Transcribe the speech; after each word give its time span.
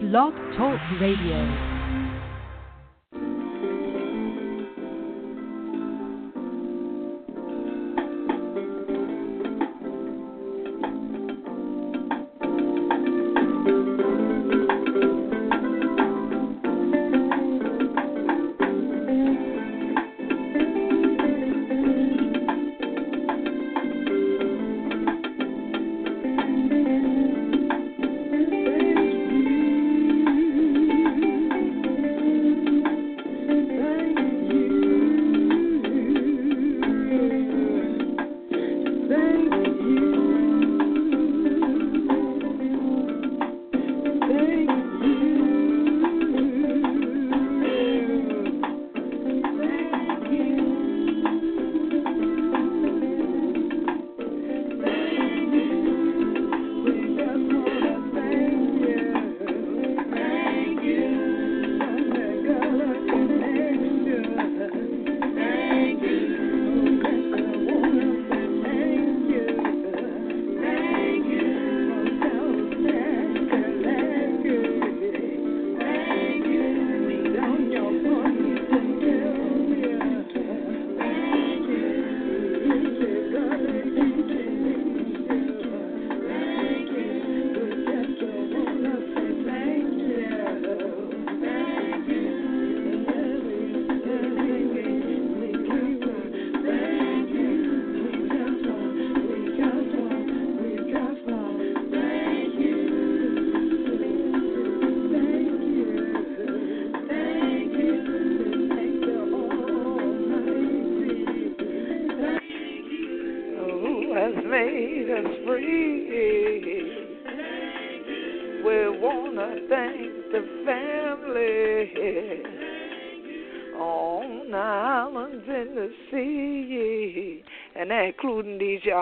Blog 0.00 0.34
Talk 0.58 0.78
Radio. 1.00 1.75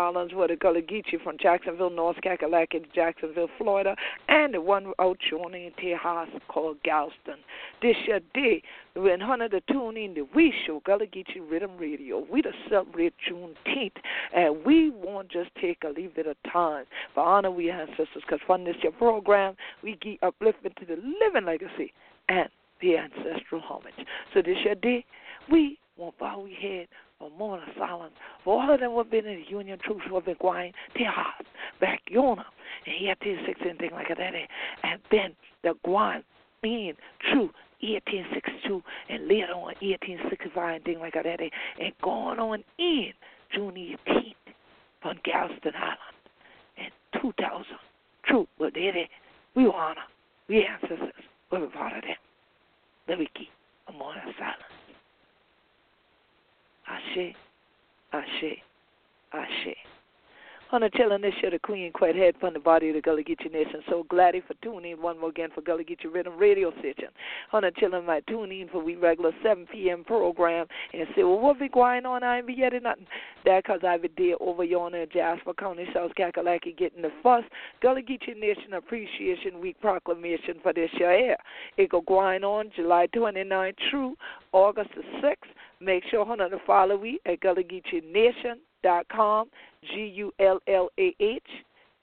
Where 0.04 0.48
the 0.48 0.56
Gullah 0.56 0.82
Geechee 0.82 1.22
from 1.24 1.38
Jacksonville, 1.40 1.88
North 1.88 2.18
Kakalaki 2.22 2.72
to 2.72 2.88
Jacksonville, 2.94 3.48
Florida, 3.56 3.96
and 4.28 4.52
the 4.52 4.60
one 4.60 4.92
out 5.00 5.16
joining 5.30 5.64
in 5.64 5.72
Tejas 5.72 6.28
called 6.48 6.76
Galveston. 6.84 7.38
This 7.80 7.96
year 8.06 8.20
day, 8.34 8.62
when 8.94 9.18
Hunter 9.18 9.48
the 9.48 9.62
tune 9.72 9.96
in 9.96 10.12
the 10.12 10.26
We 10.34 10.52
Show, 10.66 10.82
Gullah 10.84 11.06
Geechee 11.06 11.40
Riddim 11.50 11.80
Radio, 11.80 12.26
we 12.30 12.42
to 12.42 12.52
celebrate 12.68 13.14
Juneteenth, 13.26 13.96
and 14.36 14.62
we 14.62 14.90
won't 14.90 15.30
just 15.30 15.48
take 15.58 15.78
a 15.84 15.88
little 15.88 16.12
bit 16.14 16.26
of 16.26 16.36
time 16.52 16.84
for 17.14 17.24
honor 17.24 17.50
we 17.50 17.70
ancestors, 17.70 18.08
because 18.14 18.40
from 18.46 18.64
this 18.64 18.76
year 18.82 18.92
program, 18.92 19.56
we 19.82 19.96
give 20.02 20.20
upliftment 20.20 20.76
to 20.76 20.84
the 20.86 20.96
living 20.96 21.46
legacy 21.46 21.94
and 22.28 22.50
the 22.82 22.98
ancestral 22.98 23.62
homage. 23.62 23.94
So 24.34 24.42
this 24.42 24.58
year 24.66 24.74
day, 24.74 25.06
we 25.50 25.78
won't 25.96 26.18
bow 26.18 26.40
we 26.40 26.54
head 26.60 26.88
or 27.20 27.30
mourn 27.30 27.60
of 27.62 27.68
silence 27.78 28.14
for 28.44 28.60
all 28.60 28.72
of 28.72 28.80
them 28.80 28.90
who 28.90 28.98
have 28.98 29.10
been 29.10 29.26
in 29.26 29.42
the 29.44 29.50
Union 29.50 29.78
troops 29.84 30.02
who 30.08 30.14
have 30.14 30.24
been 30.24 30.36
going 30.40 30.72
to 30.96 31.04
heart 31.04 31.46
back 31.80 32.02
yonder. 32.08 32.44
And 32.86 32.94
he 32.98 33.06
had 33.08 33.18
this 33.20 33.38
and 33.68 33.78
thing 33.78 33.90
like 33.92 34.08
that. 34.08 34.20
And 34.20 35.00
then 35.10 35.34
the 35.62 35.74
Guan 35.86 36.22
in 36.62 36.94
true 37.30 37.50
1862 37.80 38.82
and 39.10 39.28
later 39.28 39.52
on 39.52 39.74
1865 39.80 40.74
and 40.76 40.84
thing 40.84 40.98
like 40.98 41.14
that. 41.14 41.26
And 41.26 41.92
going 42.02 42.38
on 42.38 42.64
in 42.78 43.12
June 43.54 43.74
18th 43.74 44.34
from 45.02 45.16
Galveston 45.24 45.72
Island 45.76 45.98
in 46.78 47.20
2000. 47.20 47.64
True, 48.26 48.48
but 48.58 48.72
they, 48.74 49.08
we 49.54 49.66
honor, 49.66 50.00
we 50.48 50.66
ancestors, 50.66 51.12
we're 51.52 51.66
part 51.68 51.96
of 51.96 52.02
them. 52.02 52.16
Let 53.08 53.18
me 53.18 53.28
keep 53.36 53.50
a 53.88 53.92
moment 53.92 54.28
of 54.28 54.34
silence. 54.38 54.73
Allí, 56.86 57.34
allí, 58.10 58.62
allí. 59.30 59.93
Telling 60.74 61.22
this 61.22 61.32
show, 61.40 61.50
the 61.50 61.58
Queen 61.60 61.92
Quet 61.92 62.16
head 62.16 62.34
from 62.40 62.52
the 62.52 62.58
body 62.58 62.88
of 62.88 62.96
the 62.96 63.00
Gullah 63.00 63.22
Geechee 63.22 63.52
Nation. 63.52 63.80
So 63.88 64.04
glad 64.10 64.34
for 64.44 64.54
tuning 64.60 64.90
in 64.90 65.00
one 65.00 65.20
more 65.20 65.30
again 65.30 65.50
for 65.54 65.60
Gullah 65.60 65.84
Geechee 65.84 66.06
Riddim 66.06 66.36
Radio 66.36 66.72
Station. 66.80 67.10
Telling 67.78 68.04
my 68.04 68.18
tune 68.28 68.50
in 68.50 68.68
for 68.68 68.82
we 68.82 68.96
regular 68.96 69.30
7 69.40 69.66
p.m. 69.70 70.02
program 70.02 70.66
and 70.92 71.06
say, 71.14 71.22
well, 71.22 71.38
what 71.38 71.60
be 71.60 71.68
going 71.68 72.04
on? 72.04 72.24
I 72.24 72.38
ain't 72.38 72.48
be 72.48 72.56
getting 72.56 72.82
nothing. 72.82 73.06
That 73.44 73.62
because 73.62 73.82
I 73.86 73.98
be 73.98 74.10
there 74.18 74.34
over 74.40 74.64
yonder 74.64 75.02
in 75.02 75.08
Jasper 75.10 75.54
County, 75.54 75.86
South 75.94 76.10
Kakalaki, 76.18 76.76
getting 76.76 77.02
the 77.02 77.12
first 77.22 77.46
Gullah 77.80 78.02
Geechee 78.02 78.36
Nation 78.36 78.74
Appreciation 78.74 79.60
Week 79.60 79.80
proclamation 79.80 80.56
for 80.60 80.72
this 80.72 80.90
year. 80.98 81.36
It 81.76 81.90
go 81.90 82.00
going 82.00 82.42
on 82.42 82.72
July 82.74 83.06
29th 83.14 83.74
through 83.90 84.16
August 84.52 84.90
the 84.96 85.02
6th. 85.24 85.34
Make 85.80 86.02
sure 86.10 86.28
honor 86.28 86.50
to 86.50 86.58
follow 86.66 86.96
we 86.96 87.20
at 87.26 87.40
Gullah 87.40 87.62
Geechee 87.62 88.04
Nation 88.12 88.58
dot 88.84 89.08
com, 89.08 89.48
G 89.92 90.12
U 90.14 90.32
L 90.38 90.60
L 90.68 90.90
A 91.00 91.14
H 91.18 91.42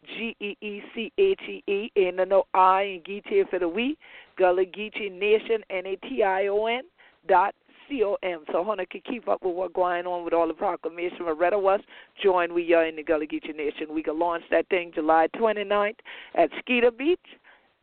G 0.06 0.36
E 0.42 0.58
E 0.62 0.82
C 0.94 1.12
H 1.18 1.40
E 1.48 1.64
E, 1.68 1.92
and 1.96 2.18
no 2.30 2.44
I 2.54 2.82
and 2.82 3.04
Geechee 3.06 3.50
for 3.50 3.60
the 3.60 3.70
we, 3.70 3.98
Gullah 4.38 4.66
Geechee 4.66 5.12
Nation, 5.12 5.64
N 5.70 5.86
A 5.86 5.96
T 6.08 6.24
I 6.24 6.48
O 6.48 6.66
N 6.66 6.82
dot 7.30 7.54
C 7.88 8.04
O 8.04 8.18
M. 8.24 8.44
So 8.52 8.64
Hunter 8.64 8.86
can 8.86 9.02
keep 9.08 9.30
up 9.30 9.44
with 9.44 9.56
what's 9.56 9.74
going 9.74 10.06
on 10.06 10.26
with 10.26 10.34
all 10.34 10.48
the 10.48 10.54
proclamation. 10.54 11.20
Loretta 11.22 11.58
was 11.58 11.80
join 12.22 12.54
we 12.54 12.74
are 12.74 12.86
in 12.86 12.96
the 12.96 13.04
Gullah 13.04 13.28
Geechee 13.28 13.56
Nation. 13.56 13.94
We 13.94 14.04
can 14.04 14.18
launch 14.18 14.44
that 14.50 14.68
thing 14.70 14.92
July 14.94 15.28
29th 15.36 15.96
at 16.36 16.50
Skeeter 16.60 16.92
Beach, 16.92 17.20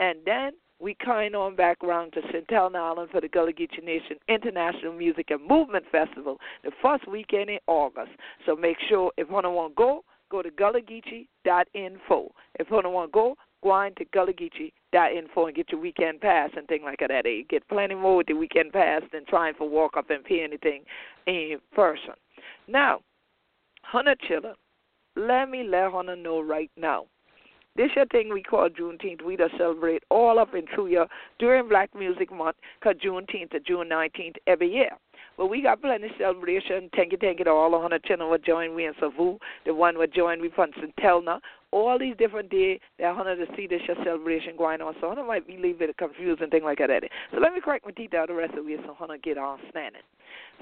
and 0.00 0.18
then 0.26 0.52
we 0.80 0.96
kind 1.04 1.34
on 1.34 1.56
back 1.56 1.82
around 1.82 2.12
to. 2.12 2.20
Helena 2.48 2.78
Island 2.78 3.10
for 3.10 3.20
the 3.20 3.28
Gullah 3.28 3.52
Geechee 3.52 3.84
Nation 3.84 4.16
International 4.28 4.92
Music 4.92 5.30
and 5.30 5.46
Movement 5.46 5.84
Festival 5.90 6.38
the 6.64 6.70
first 6.82 7.06
weekend 7.08 7.50
in 7.50 7.58
August. 7.66 8.10
So 8.46 8.54
make 8.54 8.76
sure 8.88 9.10
if 9.16 9.28
you 9.28 9.34
want 9.34 9.46
to 9.46 9.74
go, 9.74 10.04
go 10.30 10.42
to 10.42 10.50
gullahgeechee.info. 10.50 12.32
If 12.58 12.70
you 12.70 12.76
want 12.76 12.86
to 12.86 13.12
go, 13.12 13.34
go 13.62 13.70
on 13.70 13.94
to 13.96 14.04
gullahgeechee.info 14.04 15.46
and 15.46 15.56
get 15.56 15.70
your 15.70 15.80
weekend 15.80 16.20
pass 16.20 16.50
and 16.56 16.66
things 16.68 16.82
like 16.84 17.00
that. 17.00 17.24
You 17.24 17.44
get 17.48 17.68
plenty 17.68 17.94
more 17.94 18.16
with 18.18 18.28
the 18.28 18.34
weekend 18.34 18.72
pass 18.72 19.02
than 19.12 19.24
trying 19.26 19.54
to 19.54 19.64
walk 19.64 19.96
up 19.96 20.10
and 20.10 20.24
pay 20.24 20.42
anything 20.42 20.82
in 21.26 21.58
person. 21.74 22.14
Now, 22.66 23.00
Hunter 23.82 24.16
Chiller, 24.26 24.54
let 25.16 25.48
me 25.48 25.64
let 25.64 25.92
Hunter 25.92 26.16
know 26.16 26.40
right 26.40 26.70
now 26.76 27.06
this 27.76 27.90
your 27.94 28.06
thing 28.06 28.32
we 28.32 28.42
call 28.42 28.68
Juneteenth. 28.68 29.24
We 29.24 29.36
just 29.36 29.56
celebrate 29.56 30.02
all 30.10 30.38
up 30.38 30.50
through 30.74 30.88
year 30.88 31.06
during 31.38 31.68
Black 31.68 31.94
Music 31.94 32.32
Month, 32.32 32.56
cause 32.82 32.96
Juneteenth 33.04 33.50
to 33.50 33.60
June 33.60 33.88
19th 33.88 34.36
every 34.46 34.72
year. 34.72 34.90
But 35.36 35.46
we 35.46 35.62
got 35.62 35.80
plenty 35.80 36.06
of 36.06 36.12
celebration. 36.18 36.90
Thank 36.96 37.12
you, 37.12 37.18
thank 37.18 37.38
you 37.38 37.44
to 37.44 37.50
all 37.50 37.70
the 37.70 38.00
channel 38.04 38.28
would 38.30 38.44
join 38.44 38.74
we 38.74 38.86
in 38.86 38.92
Savu, 38.98 39.38
the 39.64 39.72
one 39.72 39.96
would 39.96 40.12
join 40.12 40.40
we 40.40 40.50
from. 40.50 40.70
Helena. 40.98 41.40
All 41.70 41.98
these 41.98 42.16
different 42.16 42.50
days, 42.50 42.80
they're 42.98 43.10
honor 43.10 43.36
to 43.36 43.46
see 43.54 43.66
this 43.66 43.82
celebration 44.02 44.54
going 44.56 44.80
on. 44.80 44.94
So 45.00 45.10
I 45.10 45.22
might 45.22 45.46
be 45.46 45.54
a 45.56 45.60
little 45.60 45.78
bit 45.78 45.96
confused 45.96 46.40
and 46.40 46.50
things 46.50 46.64
like 46.64 46.78
that. 46.78 47.04
So 47.30 47.38
let 47.38 47.52
me 47.52 47.60
correct 47.62 47.84
my 47.84 47.92
teeth 47.92 48.14
out 48.14 48.28
the 48.28 48.34
rest 48.34 48.54
of 48.54 48.66
it 48.66 48.80
so 48.84 48.94
Hunter 48.94 49.18
get 49.22 49.38
on 49.38 49.58
standing. 49.70 50.02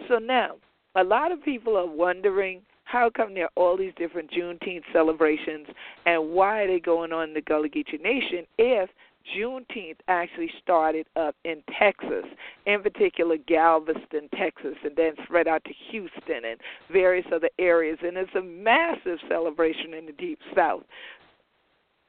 So 0.09 0.19
now, 0.19 0.57
a 0.97 1.05
lot 1.05 1.33
of 1.33 1.43
people 1.43 1.77
are 1.77 1.87
wondering 1.87 2.63
how 2.87 3.11
come 3.11 3.35
there 3.35 3.47
are 3.47 3.51
all 3.57 3.77
these 3.77 3.93
different 3.97 4.31
Juneteenth 4.31 4.85
celebrations 4.93 5.67
and 6.07 6.31
why 6.31 6.63
are 6.63 6.67
they 6.69 6.81
going 6.81 7.13
on 7.13 7.29
in 7.29 7.35
the 7.35 7.41
Gullah 7.41 7.69
Geechee 7.69 8.01
Nation 8.01 8.47
if 8.59 8.89
Juneteenth 9.37 9.99
actually 10.07 10.51
started 10.63 11.07
up 11.17 11.35
in 11.45 11.65
Texas, 11.77 12.25
in 12.65 12.83
particular 12.83 13.37
Galveston, 13.49 14.29
Texas, 14.39 14.77
and 14.85 14.95
then 14.95 15.15
spread 15.25 15.49
out 15.49 15.65
to 15.65 15.73
Houston 15.91 16.45
and 16.49 16.61
various 16.93 17.27
other 17.35 17.51
areas. 17.59 17.99
And 18.03 18.17
it's 18.17 18.35
a 18.37 18.43
massive 18.43 19.19
celebration 19.29 19.93
in 19.93 20.07
the 20.07 20.13
Deep 20.13 20.39
South. 20.55 20.85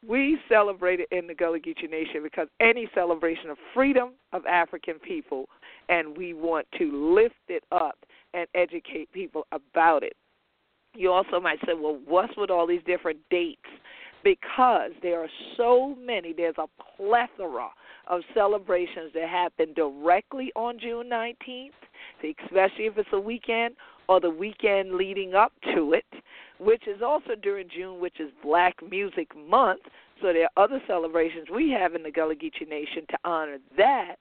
We 0.07 0.37
celebrate 0.47 0.99
it 0.99 1.07
in 1.11 1.25
the 1.25 1.33
Gullah 1.33 1.59
Geechee 1.59 1.89
Nation 1.89 2.21
because 2.21 2.49
any 2.59 2.87
celebration 2.93 3.49
of 3.49 3.57
freedom 3.73 4.11
of 4.31 4.45
African 4.45 4.99
people, 4.99 5.49
and 5.89 6.15
we 6.15 6.35
want 6.35 6.67
to 6.77 7.15
lift 7.15 7.33
it 7.49 7.63
up 7.71 7.97
and 8.35 8.45
educate 8.53 9.11
people 9.11 9.47
about 9.51 10.03
it. 10.03 10.15
You 10.97 11.11
also 11.11 11.39
might 11.39 11.59
say, 11.65 11.73
well, 11.73 11.99
what's 12.05 12.35
with 12.35 12.49
all 12.49 12.67
these 12.67 12.81
different 12.85 13.19
dates? 13.29 13.61
because 14.23 14.91
there 15.01 15.21
are 15.21 15.29
so 15.55 15.95
many, 16.03 16.33
there's 16.33 16.57
a 16.57 16.67
plethora 16.97 17.69
of 18.09 18.21
celebrations 18.33 19.11
that 19.13 19.29
happen 19.29 19.73
directly 19.73 20.51
on 20.55 20.77
June 20.79 21.09
19th, 21.09 21.71
especially 22.43 22.85
if 22.85 22.97
it's 22.97 23.09
a 23.13 23.19
weekend 23.19 23.75
or 24.09 24.19
the 24.19 24.29
weekend 24.29 24.95
leading 24.95 25.33
up 25.33 25.53
to 25.73 25.93
it, 25.93 26.05
which 26.59 26.87
is 26.87 27.01
also 27.01 27.35
during 27.41 27.69
June, 27.69 28.01
which 28.01 28.19
is 28.19 28.29
Black 28.43 28.75
Music 28.89 29.29
Month. 29.35 29.81
So 30.21 30.33
there 30.33 30.47
are 30.55 30.63
other 30.63 30.81
celebrations 30.87 31.47
we 31.53 31.69
have 31.71 31.95
in 31.95 32.03
the 32.03 32.11
Gullah 32.11 32.35
Geechee 32.35 32.67
Nation 32.67 33.03
to 33.09 33.17
honor 33.23 33.57
that. 33.77 34.15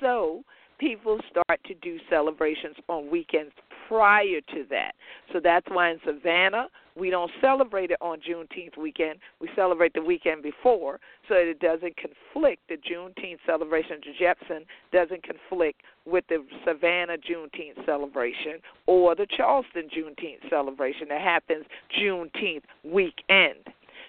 So 0.00 0.42
people 0.78 1.20
start 1.30 1.60
to 1.66 1.74
do 1.74 1.98
celebrations 2.08 2.76
on 2.88 3.10
weekends 3.10 3.52
prior 3.90 4.40
to 4.54 4.64
that. 4.70 4.92
So 5.32 5.40
that's 5.42 5.66
why 5.68 5.90
in 5.90 5.98
Savannah 6.06 6.68
we 6.96 7.10
don't 7.10 7.30
celebrate 7.40 7.90
it 7.90 7.98
on 8.00 8.18
Juneteenth 8.18 8.76
weekend. 8.78 9.18
We 9.40 9.48
celebrate 9.56 9.94
the 9.94 10.02
weekend 10.02 10.42
before, 10.42 11.00
so 11.28 11.34
that 11.34 11.48
it 11.48 11.58
doesn't 11.58 11.94
conflict. 11.96 12.62
The 12.68 12.76
Juneteenth 12.76 13.38
celebration 13.46 14.00
to 14.02 14.12
Jefferson 14.18 14.64
doesn't 14.92 15.24
conflict 15.24 15.82
with 16.06 16.24
the 16.28 16.44
Savannah 16.64 17.16
Juneteenth 17.18 17.84
celebration 17.84 18.60
or 18.86 19.14
the 19.14 19.26
Charleston 19.36 19.88
Juneteenth 19.88 20.48
celebration 20.48 21.08
that 21.08 21.20
happens 21.20 21.64
Juneteenth 22.00 22.62
weekend. 22.84 23.58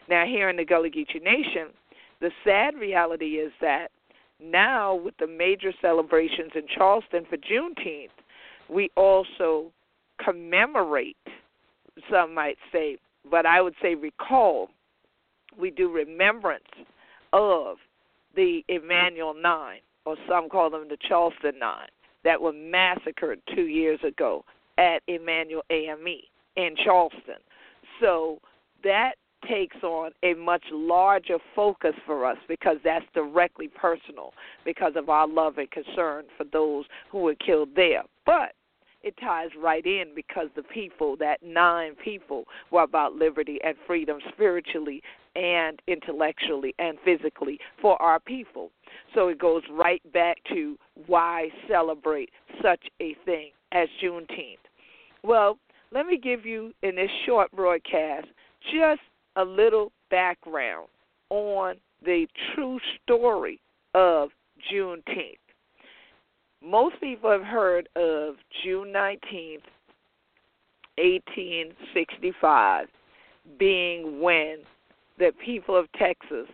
Now, 0.09 0.25
here 0.25 0.49
in 0.49 0.57
the 0.57 0.65
Gullah 0.65 0.89
Geechee 0.89 1.23
Nation, 1.23 1.69
the 2.19 2.31
sad 2.43 2.75
reality 2.75 3.37
is 3.37 3.51
that 3.61 3.89
now 4.43 4.95
with 4.95 5.15
the 5.19 5.27
major 5.27 5.71
celebrations 5.81 6.51
in 6.55 6.63
Charleston 6.67 7.25
for 7.29 7.37
Juneteenth, 7.37 8.09
we 8.71 8.89
also 8.95 9.71
commemorate, 10.23 11.17
some 12.09 12.33
might 12.33 12.57
say, 12.71 12.97
but 13.29 13.45
I 13.45 13.61
would 13.61 13.75
say 13.81 13.95
recall. 13.95 14.69
We 15.59 15.69
do 15.69 15.91
remembrance 15.91 16.63
of 17.33 17.77
the 18.35 18.63
Emanuel 18.69 19.33
Nine, 19.33 19.79
or 20.05 20.15
some 20.27 20.47
call 20.47 20.69
them 20.69 20.87
the 20.89 20.97
Charleston 21.07 21.59
Nine, 21.59 21.89
that 22.23 22.41
were 22.41 22.53
massacred 22.53 23.41
two 23.53 23.67
years 23.67 23.99
ago 24.07 24.45
at 24.77 25.03
Emanuel 25.07 25.63
AME 25.69 26.21
in 26.55 26.75
Charleston. 26.81 27.41
So 27.99 28.39
that 28.85 29.15
takes 29.47 29.77
on 29.83 30.11
a 30.23 30.33
much 30.35 30.63
larger 30.71 31.37
focus 31.55 31.95
for 32.05 32.25
us 32.25 32.37
because 32.47 32.77
that's 32.83 33.05
directly 33.13 33.67
personal 33.67 34.33
because 34.63 34.93
of 34.95 35.09
our 35.09 35.27
love 35.27 35.57
and 35.57 35.69
concern 35.71 36.25
for 36.37 36.45
those 36.45 36.85
who 37.11 37.19
were 37.19 37.35
killed 37.35 37.69
there. 37.75 38.03
But 38.25 38.53
it 39.03 39.15
ties 39.19 39.49
right 39.59 39.85
in 39.85 40.13
because 40.15 40.47
the 40.55 40.63
people, 40.63 41.15
that 41.17 41.41
nine 41.43 41.95
people, 41.95 42.45
were 42.71 42.83
about 42.83 43.13
liberty 43.13 43.59
and 43.63 43.75
freedom 43.87 44.19
spiritually 44.33 45.01
and 45.35 45.81
intellectually 45.87 46.73
and 46.79 46.97
physically 47.03 47.59
for 47.81 48.01
our 48.01 48.19
people. 48.19 48.71
So 49.15 49.29
it 49.29 49.39
goes 49.39 49.63
right 49.71 50.01
back 50.13 50.37
to 50.49 50.77
why 51.07 51.49
celebrate 51.69 52.29
such 52.61 52.83
a 53.01 53.15
thing 53.25 53.51
as 53.71 53.87
Juneteenth. 54.03 54.57
Well, 55.23 55.57
let 55.91 56.05
me 56.05 56.17
give 56.17 56.45
you 56.45 56.73
in 56.83 56.95
this 56.95 57.09
short 57.25 57.51
broadcast 57.51 58.27
just 58.71 59.01
a 59.35 59.43
little 59.43 59.91
background 60.09 60.87
on 61.29 61.75
the 62.03 62.27
true 62.53 62.79
story 63.03 63.59
of 63.93 64.29
Juneteenth. 64.71 65.37
Most 66.63 66.99
people 67.01 67.31
have 67.31 67.43
heard 67.43 67.89
of 67.95 68.35
June 68.63 68.93
19th, 68.93 69.65
1865, 70.97 72.87
being 73.57 74.21
when 74.21 74.57
the 75.17 75.31
people 75.43 75.75
of 75.75 75.91
Texas 75.93 76.47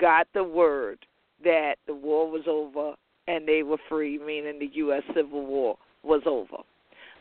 got 0.00 0.26
the 0.34 0.42
word 0.42 0.98
that 1.44 1.76
the 1.86 1.94
war 1.94 2.28
was 2.28 2.42
over 2.48 2.94
and 3.28 3.46
they 3.46 3.62
were 3.62 3.78
free, 3.88 4.18
meaning 4.18 4.58
the 4.58 4.70
U.S. 4.74 5.02
Civil 5.14 5.46
War 5.46 5.76
was 6.02 6.22
over. 6.26 6.56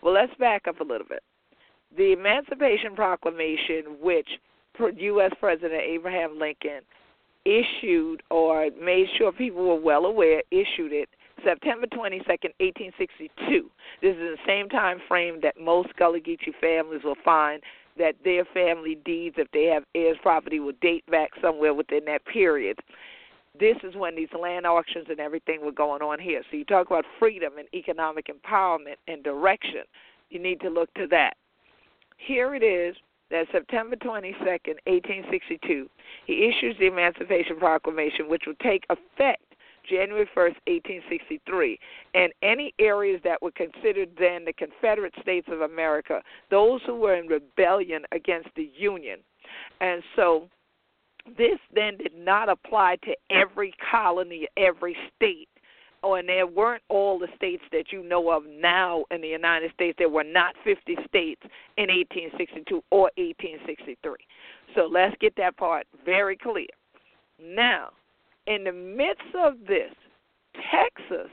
Well, 0.01 0.13
let's 0.15 0.33
back 0.39 0.67
up 0.67 0.79
a 0.79 0.83
little 0.83 1.07
bit. 1.07 1.21
The 1.95 2.13
Emancipation 2.13 2.95
Proclamation, 2.95 3.97
which 4.01 4.27
U.S. 4.79 5.31
President 5.39 5.81
Abraham 5.81 6.39
Lincoln 6.39 6.81
issued 7.45 8.23
or 8.31 8.69
made 8.81 9.07
sure 9.17 9.31
people 9.31 9.63
were 9.67 9.79
well 9.79 10.05
aware, 10.05 10.41
issued 10.49 10.91
it 10.91 11.09
September 11.43 11.87
22nd, 11.87 12.53
1862. 12.59 13.69
This 14.01 14.15
is 14.15 14.17
the 14.17 14.37
same 14.45 14.69
time 14.69 14.99
frame 15.07 15.39
that 15.41 15.59
most 15.59 15.95
Gullah 15.97 16.19
Geechee 16.19 16.53
families 16.59 17.03
will 17.03 17.15
find 17.23 17.61
that 17.97 18.15
their 18.23 18.45
family 18.45 18.97
deeds, 19.05 19.35
if 19.37 19.49
they 19.51 19.65
have 19.65 19.83
heirs 19.95 20.17
property, 20.21 20.59
will 20.59 20.73
date 20.81 21.05
back 21.09 21.31
somewhere 21.41 21.73
within 21.73 22.05
that 22.05 22.25
period. 22.25 22.79
This 23.59 23.75
is 23.83 23.95
when 23.95 24.15
these 24.15 24.29
land 24.39 24.65
auctions 24.65 25.07
and 25.09 25.19
everything 25.19 25.63
were 25.63 25.73
going 25.73 26.01
on 26.01 26.19
here. 26.19 26.41
So 26.49 26.57
you 26.57 26.63
talk 26.63 26.87
about 26.87 27.05
freedom 27.19 27.53
and 27.57 27.67
economic 27.73 28.27
empowerment 28.27 28.95
and 29.07 29.23
direction. 29.23 29.81
You 30.29 30.39
need 30.39 30.61
to 30.61 30.69
look 30.69 30.93
to 30.93 31.07
that. 31.07 31.33
Here 32.17 32.55
it 32.55 32.63
is 32.63 32.95
that 33.29 33.47
September 33.51 33.95
22nd, 33.97 34.77
1862, 34.85 35.89
he 36.25 36.49
issues 36.49 36.77
the 36.79 36.87
Emancipation 36.87 37.57
Proclamation, 37.57 38.29
which 38.29 38.43
will 38.47 38.55
take 38.61 38.85
effect 38.89 39.43
January 39.89 40.29
1st, 40.35 40.55
1863, 40.67 41.79
and 42.13 42.31
any 42.41 42.73
areas 42.79 43.21
that 43.23 43.41
were 43.41 43.51
considered 43.51 44.09
then 44.17 44.45
the 44.45 44.53
Confederate 44.53 45.13
States 45.21 45.47
of 45.51 45.61
America, 45.61 46.21
those 46.49 46.81
who 46.85 46.95
were 46.95 47.15
in 47.15 47.27
rebellion 47.27 48.03
against 48.11 48.49
the 48.55 48.69
Union. 48.75 49.19
And 49.79 50.01
so 50.15 50.49
this 51.37 51.59
then 51.73 51.97
did 51.97 52.13
not 52.15 52.49
apply 52.49 52.97
to 53.03 53.15
every 53.29 53.73
colony, 53.91 54.47
every 54.57 54.95
state 55.15 55.49
oh, 56.03 56.15
and 56.15 56.27
there 56.27 56.47
weren't 56.47 56.83
all 56.89 57.19
the 57.19 57.27
states 57.35 57.63
that 57.71 57.91
you 57.91 58.03
know 58.03 58.29
of 58.31 58.43
now 58.45 59.05
in 59.11 59.21
the 59.21 59.27
United 59.27 59.71
States. 59.73 59.95
There 59.97 60.09
were 60.09 60.23
not 60.23 60.55
50 60.63 60.95
states 61.07 61.41
in 61.77 61.87
1862 61.89 62.83
or 62.89 63.11
1863. 63.17 64.13
So 64.75 64.87
let's 64.91 65.15
get 65.19 65.35
that 65.37 65.57
part 65.57 65.85
very 66.05 66.37
clear. 66.37 66.67
Now, 67.41 67.89
in 68.51 68.65
the 68.65 68.71
midst 68.71 69.35
of 69.35 69.53
this, 69.67 69.93
Texas 70.71 71.31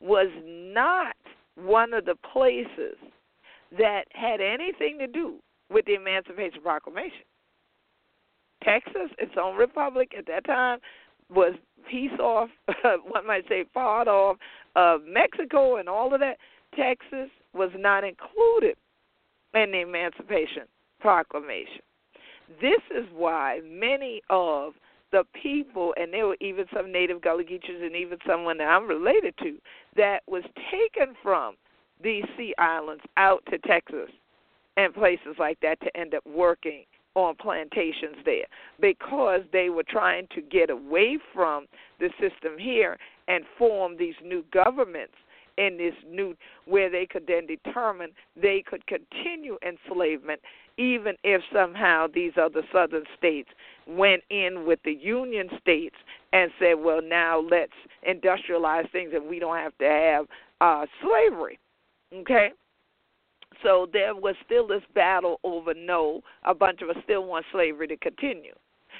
was 0.00 0.28
not 0.44 1.16
one 1.56 1.92
of 1.92 2.04
the 2.04 2.14
places 2.32 2.96
that 3.76 4.04
had 4.12 4.40
anything 4.40 4.98
to 4.98 5.06
do 5.06 5.36
with 5.70 5.84
the 5.86 5.94
Emancipation 5.94 6.60
Proclamation. 6.62 7.24
Texas, 8.62 9.10
its 9.18 9.32
own 9.40 9.56
republic 9.56 10.12
at 10.16 10.26
that 10.26 10.44
time, 10.44 10.78
was 11.28 11.54
piece 11.88 12.18
off, 12.20 12.50
one 13.08 13.26
might 13.26 13.48
say 13.48 13.64
part 13.64 14.08
of, 14.08 14.36
of 14.76 15.00
Mexico 15.06 15.76
and 15.76 15.88
all 15.88 16.12
of 16.12 16.20
that. 16.20 16.36
Texas 16.76 17.30
was 17.52 17.70
not 17.76 18.04
included 18.04 18.76
in 19.54 19.72
the 19.72 19.80
Emancipation 19.80 20.64
Proclamation. 21.00 21.80
This 22.60 22.80
is 22.96 23.06
why 23.12 23.60
many 23.64 24.22
of 24.28 24.74
the 25.12 25.24
people, 25.42 25.94
and 25.96 26.12
there 26.12 26.26
were 26.26 26.36
even 26.40 26.66
some 26.74 26.92
native 26.92 27.20
Gullah 27.22 27.44
Geechees 27.44 27.84
and 27.84 27.96
even 27.96 28.18
someone 28.26 28.58
that 28.58 28.68
I'm 28.68 28.86
related 28.86 29.34
to, 29.42 29.56
that 29.96 30.20
was 30.26 30.42
taken 30.70 31.14
from 31.22 31.56
these 32.02 32.24
sea 32.36 32.54
islands 32.58 33.02
out 33.16 33.42
to 33.50 33.58
Texas 33.58 34.10
and 34.76 34.94
places 34.94 35.36
like 35.38 35.58
that 35.60 35.80
to 35.80 35.96
end 35.96 36.14
up 36.14 36.24
working 36.26 36.84
on 37.14 37.34
plantations 37.34 38.16
there 38.24 38.46
because 38.80 39.40
they 39.52 39.68
were 39.68 39.82
trying 39.82 40.28
to 40.34 40.40
get 40.40 40.70
away 40.70 41.18
from 41.34 41.66
the 41.98 42.08
system 42.20 42.56
here 42.58 42.96
and 43.26 43.44
form 43.58 43.96
these 43.98 44.14
new 44.24 44.44
governments 44.52 45.14
in 45.58 45.76
this 45.76 45.94
new 46.08 46.36
where 46.66 46.88
they 46.88 47.06
could 47.06 47.26
then 47.26 47.46
determine 47.46 48.10
they 48.40 48.62
could 48.64 48.84
continue 48.86 49.58
enslavement 49.66 50.40
even 50.80 51.14
if 51.22 51.42
somehow 51.52 52.06
these 52.12 52.32
other 52.40 52.62
southern 52.72 53.04
states 53.16 53.50
went 53.86 54.22
in 54.30 54.64
with 54.66 54.78
the 54.84 54.92
union 54.92 55.48
states 55.60 55.96
and 56.32 56.50
said 56.58 56.74
well 56.74 57.02
now 57.02 57.38
let's 57.38 57.72
industrialize 58.08 58.90
things 58.90 59.10
and 59.14 59.28
we 59.28 59.38
don't 59.38 59.56
have 59.56 59.76
to 59.78 59.84
have 59.84 60.26
uh 60.60 60.86
slavery 61.02 61.58
okay 62.14 62.50
so 63.62 63.86
there 63.92 64.14
was 64.14 64.34
still 64.44 64.66
this 64.66 64.82
battle 64.94 65.38
over 65.44 65.74
no. 65.74 66.22
A 66.44 66.54
bunch 66.54 66.82
of 66.82 66.88
us 66.88 66.96
still 67.04 67.24
want 67.24 67.44
slavery 67.52 67.86
to 67.88 67.96
continue 67.96 68.54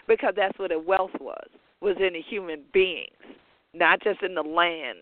because 0.06 0.34
that's 0.36 0.58
what 0.58 0.70
the 0.70 0.78
wealth 0.78 1.12
was. 1.20 1.48
was 1.80 1.96
in 1.98 2.12
the 2.12 2.20
human 2.20 2.62
beings, 2.72 3.16
not 3.72 4.02
just 4.02 4.22
in 4.22 4.34
the 4.34 4.42
land 4.42 4.98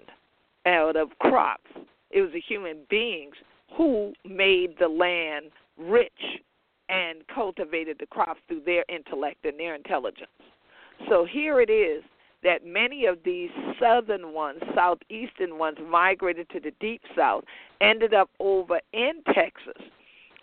out 0.66 0.96
of 0.96 1.08
crops. 1.18 1.70
It 2.10 2.20
was 2.20 2.30
the 2.32 2.40
human 2.40 2.78
beings 2.88 3.34
who 3.76 4.12
made 4.24 4.74
the 4.78 4.88
land 4.88 5.46
rich 5.76 6.42
and 6.88 7.26
cultivated 7.32 7.96
the 8.00 8.06
crops 8.06 8.40
through 8.48 8.62
their 8.64 8.84
intellect 8.88 9.44
and 9.44 9.58
their 9.58 9.74
intelligence. 9.74 10.30
So 11.08 11.24
here 11.24 11.60
it 11.60 11.70
is 11.70 12.02
that 12.42 12.64
many 12.64 13.06
of 13.06 13.18
these 13.24 13.50
southern 13.80 14.32
ones, 14.32 14.60
southeastern 14.74 15.58
ones, 15.58 15.78
migrated 15.88 16.48
to 16.50 16.60
the 16.60 16.72
deep 16.80 17.02
south, 17.16 17.44
ended 17.80 18.14
up 18.14 18.30
over 18.38 18.80
in 18.92 19.22
Texas. 19.34 19.82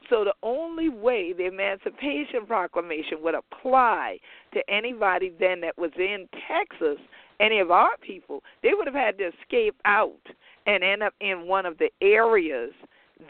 So 0.09 0.23
the 0.23 0.33
only 0.43 0.89
way 0.89 1.33
the 1.33 1.45
Emancipation 1.45 2.45
Proclamation 2.45 3.23
would 3.23 3.33
apply 3.33 4.19
to 4.53 4.61
anybody 4.69 5.31
then 5.39 5.61
that 5.61 5.77
was 5.77 5.91
in 5.97 6.27
Texas, 6.47 6.97
any 7.39 7.59
of 7.59 7.71
our 7.71 7.97
people, 8.01 8.43
they 8.61 8.73
would 8.73 8.87
have 8.87 8.95
had 8.95 9.17
to 9.17 9.31
escape 9.41 9.75
out 9.85 10.21
and 10.67 10.83
end 10.83 11.01
up 11.01 11.13
in 11.21 11.47
one 11.47 11.65
of 11.65 11.77
the 11.77 11.89
areas 12.01 12.71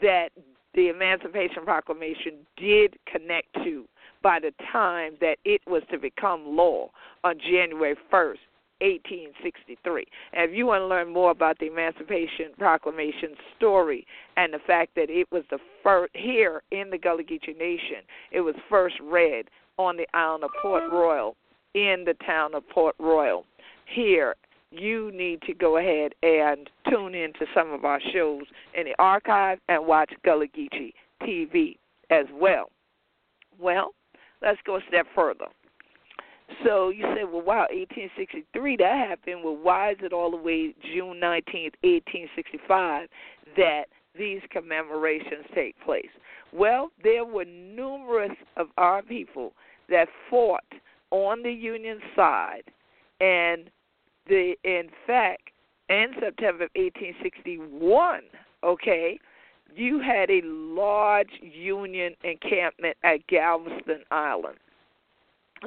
that 0.02 0.30
the 0.76 0.88
Emancipation 0.88 1.64
Proclamation 1.64 2.46
did 2.56 2.96
connect 3.10 3.52
to 3.64 3.86
by 4.22 4.38
the 4.38 4.52
time 4.70 5.14
that 5.20 5.38
it 5.44 5.60
was 5.66 5.82
to 5.90 5.98
become 5.98 6.56
law 6.56 6.88
on 7.24 7.38
January 7.38 7.96
1st, 8.12 8.38
1863. 8.80 10.06
And 10.34 10.50
if 10.50 10.56
you 10.56 10.66
want 10.66 10.82
to 10.82 10.86
learn 10.86 11.12
more 11.12 11.30
about 11.30 11.58
the 11.58 11.66
Emancipation 11.66 12.52
Proclamation 12.58 13.30
story 13.56 14.06
and 14.36 14.52
the 14.52 14.58
fact 14.66 14.94
that 14.96 15.08
it 15.08 15.26
was 15.32 15.44
the 15.50 15.58
first 15.82 16.12
here 16.14 16.62
in 16.70 16.90
the 16.90 16.98
Gullah 16.98 17.22
Geechee 17.22 17.58
Nation, 17.58 18.04
it 18.30 18.42
was 18.42 18.54
first 18.68 18.96
read 19.02 19.46
on 19.78 19.96
the 19.96 20.06
island 20.14 20.44
of 20.44 20.50
Port 20.60 20.84
Royal 20.92 21.36
in 21.74 22.04
the 22.04 22.14
town 22.26 22.54
of 22.54 22.68
Port 22.68 22.94
Royal. 22.98 23.44
Here, 23.94 24.34
you 24.78 25.10
need 25.12 25.42
to 25.42 25.54
go 25.54 25.78
ahead 25.78 26.12
and 26.22 26.70
tune 26.90 27.14
in 27.14 27.32
to 27.34 27.46
some 27.54 27.72
of 27.72 27.84
our 27.84 28.00
shows 28.12 28.44
in 28.74 28.84
the 28.84 28.94
archive 28.98 29.58
and 29.68 29.86
watch 29.86 30.12
Gullah 30.24 30.46
Geechee 30.46 30.92
TV 31.22 31.76
as 32.10 32.26
well. 32.32 32.70
Well, 33.58 33.94
let's 34.42 34.60
go 34.64 34.76
a 34.76 34.80
step 34.88 35.06
further. 35.14 35.46
So 36.64 36.90
you 36.90 37.02
say, 37.14 37.24
well, 37.24 37.42
wow, 37.42 37.66
1863, 37.70 38.76
that 38.76 39.08
happened. 39.08 39.42
Well, 39.42 39.56
why 39.56 39.92
is 39.92 39.96
it 40.00 40.12
all 40.12 40.30
the 40.30 40.36
way 40.36 40.74
June 40.94 41.20
19th, 41.20 41.74
1865, 41.82 43.08
that 43.56 43.84
these 44.16 44.40
commemorations 44.50 45.44
take 45.54 45.74
place? 45.84 46.06
Well, 46.52 46.90
there 47.02 47.24
were 47.24 47.44
numerous 47.44 48.36
of 48.56 48.68
our 48.78 49.02
people 49.02 49.52
that 49.88 50.08
fought 50.30 50.64
on 51.10 51.42
the 51.42 51.52
Union 51.52 52.00
side, 52.14 52.62
and 53.20 53.70
the 54.28 54.54
in 54.64 54.88
fact, 55.06 55.50
in 55.88 56.08
September 56.20 56.64
of 56.64 56.70
1861, 56.74 58.22
okay, 58.64 59.18
you 59.74 60.00
had 60.00 60.30
a 60.30 60.40
large 60.44 61.30
Union 61.40 62.14
encampment 62.24 62.96
at 63.04 63.26
Galveston 63.28 64.02
Island. 64.10 64.56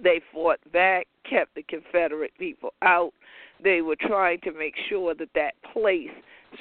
They 0.04 0.22
fought 0.32 0.60
back, 0.72 1.08
kept 1.30 1.56
the 1.56 1.63
Confederate 1.63 2.34
people 2.38 2.74
out. 2.82 3.13
They 3.63 3.82
were 3.82 3.96
trying 3.96 4.39
to 4.42 4.51
make 4.51 4.75
sure 4.88 5.13
that 5.16 5.30
that 5.36 5.54
place 5.74 6.12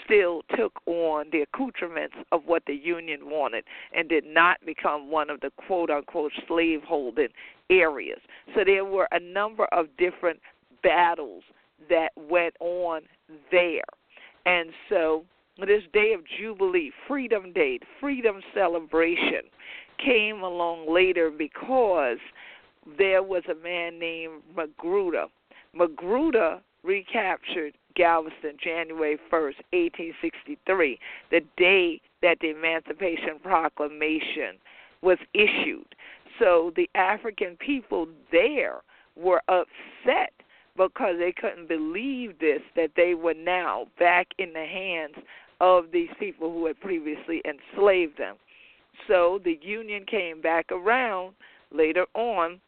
still 0.05 0.43
took 0.57 0.81
on 0.87 1.27
the 1.33 1.43
accoutrements 1.43 2.17
of 2.33 2.43
what 2.47 2.63
the 2.67 2.75
Union 2.75 3.31
wanted 3.31 3.65
and 3.95 4.09
did 4.09 4.25
not 4.27 4.59
become 4.67 5.11
one 5.11 5.31
of 5.31 5.41
the 5.41 5.51
quote 5.67 5.91
unquote 5.91 6.33
slaveholding 6.47 7.29
areas. 7.71 8.21
So 8.55 8.65
there 8.65 8.85
were 8.85 9.09
a 9.13 9.21
number 9.21 9.67
of 9.67 9.87
different 9.97 10.41
battles 10.83 11.43
that 11.89 12.11
went 12.17 12.55
on 12.61 13.03
there. 13.51 13.83
And 14.47 14.71
so 14.89 15.25
this 15.59 15.83
day 15.93 16.13
of 16.13 16.21
Jubilee, 16.39 16.93
Freedom 17.07 17.53
Day, 17.53 17.81
Freedom 18.01 18.41
Celebration, 18.55 19.43
came 20.05 20.43
along 20.43 20.93
later 20.93 21.31
because 21.31 22.19
there 22.97 23.23
was 23.23 23.43
a 23.51 23.63
man 23.63 23.99
named 23.99 24.43
Magruder. 24.57 25.27
Magruder 25.75 26.61
recaptured 26.85 27.75
Galveston 27.97 28.57
January 28.63 29.19
1st, 29.31 29.59
1863, 29.73 30.99
the 31.31 31.41
day 31.57 32.01
that 32.23 32.39
the 32.41 32.51
Emancipation 32.51 33.39
Proclamation 33.43 34.57
was 35.03 35.19
issued. 35.35 35.95
So 36.39 36.73
the 36.77 36.89
African 36.95 37.57
people 37.57 38.07
there 38.31 38.81
were 39.17 39.43
upset 39.49 40.33
because 40.79 41.17
they 41.19 41.33
couldn't 41.33 41.69
believe 41.69 42.39
this 42.39 42.63
that 42.77 42.93
they 42.97 43.15
were 43.15 43.35
now 43.35 43.87
back 43.99 44.29
in 44.39 44.53
the 44.55 44.65
hands 44.65 45.15
of 45.61 45.87
these 45.93 46.09
people 46.19 46.53
who 46.53 46.67
had 46.67 46.81
previously 46.81 47.43
enslaved 47.45 48.17
them. 48.17 48.37
So 49.07 49.41
the 49.45 49.59
Union 49.61 50.05
came 50.07 50.41
back 50.41 50.71
around 50.71 51.35
later 51.73 52.07
on 52.15 52.61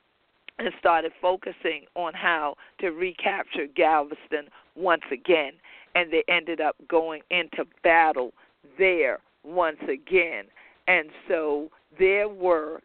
and 0.59 0.71
started 0.79 1.12
focusing 1.23 1.87
on 1.95 2.12
how 2.12 2.57
to 2.81 2.90
recapture 2.90 3.67
Galveston 3.75 4.49
once 4.76 5.05
again. 5.11 5.52
And 5.95 6.12
they 6.12 6.23
ended 6.29 6.61
up 6.61 6.76
going 6.88 7.23
into 7.31 7.64
battle 7.83 8.33
there 8.79 9.21
once 9.45 9.81
again. 9.88 10.45
And 10.87 11.09
so 11.29 11.71
there 11.99 12.29
were 12.29 12.83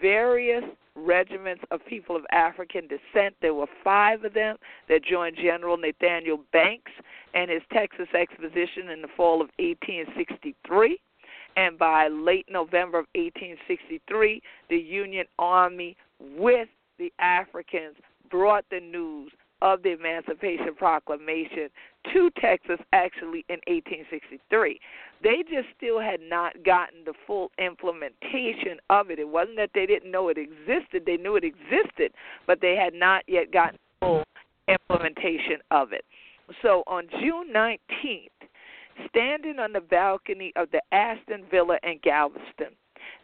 various 0.00 0.64
regiments 0.94 1.62
of 1.70 1.84
people 1.86 2.16
of 2.16 2.24
African 2.32 2.86
descent. 2.86 3.34
There 3.40 3.54
were 3.54 3.66
five 3.82 4.24
of 4.24 4.34
them 4.34 4.56
that 4.88 5.04
joined 5.04 5.36
General 5.36 5.76
Nathaniel 5.76 6.40
Banks 6.52 6.92
and 7.34 7.50
his 7.50 7.62
Texas 7.72 8.08
expedition 8.14 8.90
in 8.90 9.02
the 9.02 9.08
fall 9.16 9.40
of 9.40 9.48
1863. 9.58 10.98
And 11.56 11.78
by 11.78 12.08
late 12.08 12.46
November 12.50 12.98
of 12.98 13.06
1863, 13.14 14.42
the 14.70 14.76
Union 14.76 15.26
Army 15.38 15.96
with 16.20 16.68
the 16.98 17.12
Africans 17.18 17.96
brought 18.30 18.64
the 18.70 18.80
news 18.80 19.32
of 19.62 19.82
the 19.82 19.92
Emancipation 19.92 20.74
Proclamation 20.76 21.68
to 22.12 22.30
Texas 22.38 22.78
actually 22.92 23.44
in 23.48 23.60
1863. 23.68 24.80
They 25.22 25.44
just 25.48 25.68
still 25.76 26.00
had 26.00 26.20
not 26.20 26.64
gotten 26.64 27.04
the 27.04 27.14
full 27.26 27.52
implementation 27.58 28.78
of 28.90 29.10
it. 29.10 29.20
It 29.20 29.28
wasn't 29.28 29.56
that 29.58 29.70
they 29.72 29.86
didn't 29.86 30.10
know 30.10 30.28
it 30.28 30.36
existed, 30.36 31.04
they 31.06 31.16
knew 31.16 31.36
it 31.36 31.44
existed, 31.44 32.12
but 32.46 32.60
they 32.60 32.74
had 32.74 32.92
not 32.92 33.22
yet 33.28 33.52
gotten 33.52 33.78
full 34.00 34.24
implementation 34.66 35.58
of 35.70 35.92
it. 35.92 36.04
So 36.60 36.82
on 36.88 37.04
June 37.20 37.52
19th, 37.54 38.28
standing 39.08 39.60
on 39.60 39.72
the 39.72 39.80
balcony 39.80 40.52
of 40.56 40.70
the 40.72 40.82
Ashton 40.92 41.44
Villa 41.50 41.78
in 41.84 42.00
Galveston, 42.02 42.74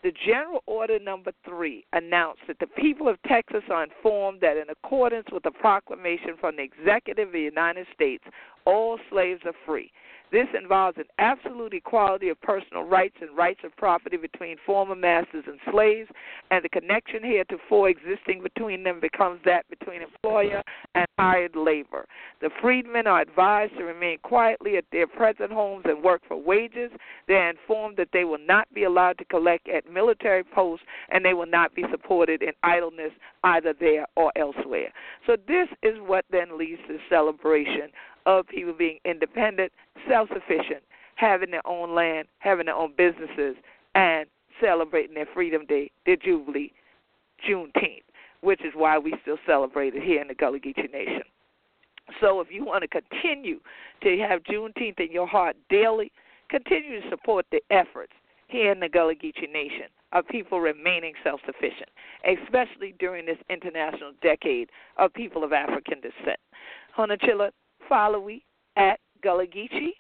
the 0.03 0.13
General 0.27 0.63
Order 0.67 0.99
Number 0.99 1.33
3 1.45 1.85
announced 1.93 2.43
that 2.47 2.59
the 2.61 2.67
people 2.67 3.09
of 3.09 3.21
Texas 3.23 3.63
are 3.71 3.85
informed 3.85 4.41
that, 4.41 4.57
in 4.57 4.71
accordance 4.71 5.27
with 5.33 5.45
a 5.47 5.51
proclamation 5.51 6.37
from 6.41 6.57
the 6.57 6.63
Executive 6.63 7.29
of 7.29 7.33
the 7.33 7.41
United 7.41 7.87
States, 7.95 8.25
all 8.69 8.99
slaves 9.11 9.41
are 9.47 9.55
free. 9.65 9.91
This 10.31 10.47
involves 10.61 10.99
an 10.99 11.05
absolute 11.19 11.73
equality 11.73 12.29
of 12.29 12.41
personal 12.43 12.83
rights 12.83 13.17
and 13.23 13.35
rights 13.35 13.61
of 13.65 13.75
property 13.77 14.19
between 14.19 14.57
former 14.67 14.95
masters 14.95 15.45
and 15.47 15.59
slaves, 15.71 16.11
and 16.51 16.63
the 16.63 16.69
connection 16.69 17.23
heretofore 17.23 17.89
existing 17.89 18.43
between 18.43 18.83
them 18.83 19.01
becomes 19.01 19.41
that 19.47 19.65
between 19.71 20.03
employer 20.03 20.63
and 20.95 21.07
hired 21.19 21.57
labor. 21.57 22.07
The 22.43 22.51
freedmen 22.61 23.07
are 23.07 23.23
advised 23.23 23.77
to 23.79 23.85
remain 23.85 24.19
quietly 24.23 24.77
at 24.77 24.85
their 24.93 25.07
present 25.07 25.51
homes 25.51 25.85
and 25.87 26.03
work 26.03 26.21
for 26.29 26.37
wages. 26.37 26.91
They 27.27 27.35
are 27.35 27.51
informed 27.51 27.97
that 27.97 28.09
they 28.13 28.25
will 28.25 28.45
not 28.47 28.73
be 28.75 28.85
allowed 28.85 29.17
to 29.19 29.25
collect 29.25 29.67
at 29.69 29.91
military 29.91 30.45
posts, 30.45 30.85
and 31.09 31.25
they 31.25 31.33
will 31.33 31.47
not 31.47 31.75
be 31.75 31.85
supported 31.91 32.43
in 32.43 32.53
idleness 32.63 33.13
either 33.45 33.73
there 33.79 34.07
or 34.15 34.31
elsewhere. 34.37 34.93
So, 35.27 35.37
this 35.47 35.69
is 35.83 35.95
what 36.01 36.27
then 36.31 36.59
leads 36.59 36.83
to 36.87 36.95
the 36.95 36.99
celebration 37.09 37.91
of 38.29 38.47
people 38.47 38.75
being 38.75 38.99
independent, 39.07 39.73
self 40.07 40.29
sufficient, 40.29 40.85
having 41.17 41.51
their 41.51 41.67
own 41.67 41.95
land, 41.95 42.29
having 42.41 42.67
their 42.67 42.75
own 42.75 42.93
businesses, 42.97 43.57
and 43.95 44.27
celebrating 44.61 45.15
their 45.15 45.27
Freedom 45.33 45.65
Day, 45.65 45.91
their 46.05 46.17
Jubilee, 46.17 46.73
Juneteenth, 47.49 48.03
which 48.43 48.61
is 48.61 48.73
why 48.75 48.99
we 48.99 49.15
still 49.23 49.39
celebrate 49.47 49.95
it 49.95 50.03
here 50.03 50.21
in 50.21 50.29
the 50.29 50.35
Gullah 50.35 50.61
Geechee 50.61 50.93
Nation. 50.93 51.23
So 52.21 52.41
if 52.41 52.49
you 52.51 52.65
want 52.65 52.83
to 52.83 52.89
continue 52.89 53.61
to 54.03 54.19
have 54.19 54.43
Juneteenth 54.45 55.01
in 55.01 55.11
your 55.11 55.27
heart 55.27 55.57
daily, 55.71 56.13
continue 56.51 57.01
to 57.01 57.09
support 57.09 57.47
the 57.51 57.61
efforts 57.71 58.13
here 58.49 58.71
in 58.73 58.81
the 58.81 58.89
Gullah 58.91 59.15
Geechee 59.15 59.51
Nation 59.51 59.87
of 60.13 60.29
people 60.29 60.61
remaining 60.61 61.15
self 61.25 61.41
sufficient, 61.47 61.89
especially 62.25 62.95
during 62.99 63.25
this 63.25 63.39
international 63.49 64.13
decade 64.23 64.69
of 64.99 65.15
people 65.15 65.45
of 65.45 65.53
African 65.55 66.01
descent. 66.01 66.41
Honachilla, 66.97 67.51
Follow 67.89 68.21
we 68.21 68.45
at 68.77 69.01
Gullah 69.23 69.47
Geechee 69.47 69.95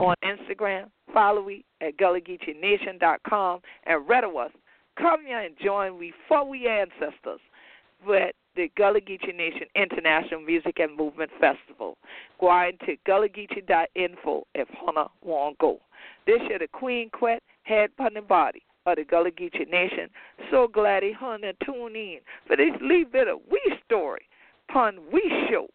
on 0.00 0.16
Instagram. 0.24 0.90
Follow 1.12 1.42
we 1.42 1.64
at 1.80 1.96
GullahGeecheeNation.com 1.98 3.60
and 3.86 4.08
read 4.08 4.24
us. 4.24 4.50
Come 4.98 5.26
here 5.26 5.40
and 5.40 5.54
join 5.62 5.98
we 5.98 6.12
for 6.28 6.48
we 6.48 6.68
ancestors. 6.68 7.40
But 8.06 8.34
the 8.56 8.70
Gullah 8.76 9.00
Geechee 9.00 9.34
Nation 9.34 9.66
International 9.74 10.40
Music 10.40 10.78
and 10.78 10.96
Movement 10.96 11.30
Festival. 11.40 11.96
Go 12.40 12.48
on 12.48 12.72
to 12.86 12.96
gullahgeechee.info 13.06 14.46
if 14.54 14.68
Hannah 14.68 15.08
want 15.22 15.58
go. 15.58 15.78
This 16.26 16.40
year 16.48 16.58
the 16.58 16.68
Queen 16.68 17.10
Quet 17.10 17.42
head 17.62 17.90
upon 17.96 18.14
the 18.14 18.22
body 18.22 18.62
of 18.86 18.96
the 18.96 19.04
Gullah 19.04 19.30
Geechee 19.30 19.70
Nation. 19.70 20.08
So 20.50 20.66
glad 20.66 21.02
he 21.02 21.12
Hannah 21.18 21.52
tune 21.64 21.94
in 21.94 22.18
for 22.46 22.56
this 22.56 22.72
little 22.80 23.04
bit 23.10 23.28
of 23.28 23.38
we 23.50 23.60
story 23.84 24.22
pun 24.72 24.98
we 25.12 25.22
show 25.50 25.68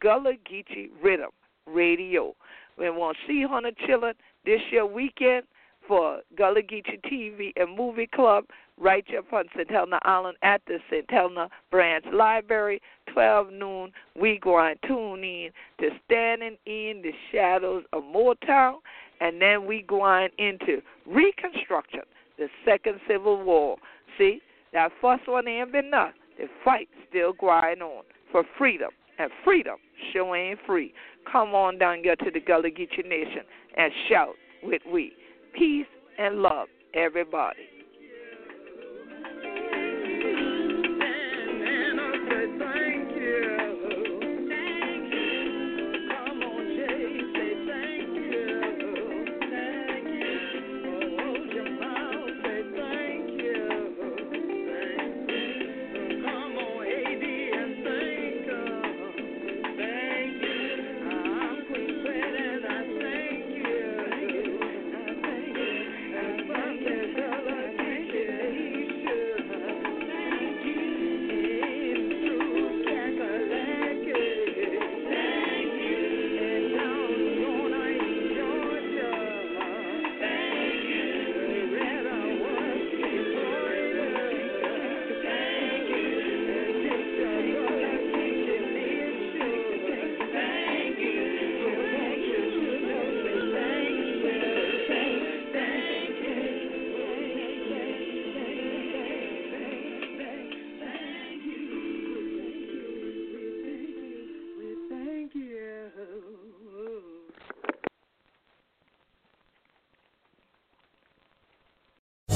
Gullah 0.00 0.34
Geechee 0.50 0.90
Riddim 1.04 1.30
Radio. 1.66 2.34
We 2.78 2.90
want 2.90 3.16
to 3.16 3.32
see 3.32 3.40
Hannah 3.48 3.72
chillin' 3.86 4.14
this 4.44 4.60
year 4.70 4.86
weekend 4.86 5.44
for 5.86 6.20
Gullah 6.36 6.62
Geechee 6.62 7.00
TV 7.04 7.52
and 7.56 7.76
Movie 7.76 8.06
Club 8.06 8.44
right 8.78 9.04
here 9.06 9.22
on 9.32 9.44
St. 9.54 9.70
Helena 9.70 9.98
Island 10.02 10.38
at 10.42 10.62
the 10.66 10.78
St. 10.90 11.08
Helena 11.10 11.48
Branch 11.70 12.04
Library, 12.12 12.80
12 13.12 13.52
noon. 13.52 13.92
We 14.18 14.38
going 14.38 14.76
to 14.80 14.88
tune 14.88 15.22
in 15.22 15.50
to 15.80 15.90
Standing 16.06 16.56
in 16.66 17.02
the 17.02 17.12
Shadows 17.30 17.84
of 17.92 18.02
Motown, 18.04 18.76
and 19.20 19.40
then 19.40 19.66
we 19.66 19.82
going 19.82 20.30
into 20.38 20.80
Reconstruction, 21.06 22.02
the 22.38 22.48
Second 22.64 23.00
Civil 23.06 23.42
War. 23.42 23.76
See, 24.16 24.40
that 24.72 24.92
first 25.00 25.28
one 25.28 25.46
ain't 25.46 25.72
been 25.72 25.86
enough. 25.86 26.12
The 26.38 26.46
fight 26.64 26.88
still 27.08 27.34
going 27.34 27.82
on 27.82 28.04
for 28.32 28.44
freedom, 28.56 28.90
and 29.20 29.30
freedom 29.44 29.76
sure 30.12 30.34
ain't 30.36 30.58
free. 30.66 30.94
Come 31.30 31.54
on 31.54 31.78
down 31.78 31.98
here 32.02 32.16
to 32.16 32.30
the 32.30 32.40
Gullah 32.40 32.70
Geechee 32.70 33.06
Nation 33.06 33.42
and 33.76 33.92
shout 34.08 34.34
with 34.62 34.82
we. 34.90 35.12
Peace 35.56 35.86
and 36.18 36.36
love, 36.36 36.68
everybody. 36.94 37.69